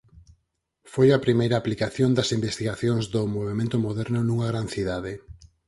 [0.93, 5.13] Foi a primeira aplicación das investigacións do Movemento Moderno nunha grande cidade.